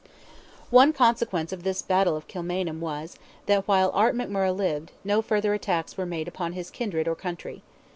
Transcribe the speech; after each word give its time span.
One 0.71 0.93
consequence 0.93 1.51
of 1.53 1.61
this 1.61 1.83
battle 1.83 2.15
of 2.15 2.27
Kilmainham 2.27 2.81
was, 2.81 3.19
that 3.45 3.67
while 3.67 3.91
Art 3.93 4.15
McMurrogh 4.15 4.57
lived, 4.57 4.93
no 5.03 5.21
further 5.21 5.53
attacks 5.53 5.95
were 5.95 6.07
made 6.07 6.27
upon 6.27 6.53
his 6.53 6.71
kindred 6.71 7.07
or 7.07 7.13
country. 7.13 7.61